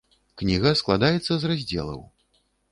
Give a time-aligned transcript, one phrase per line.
[0.41, 2.05] Кніга складаецца з раздзелаў.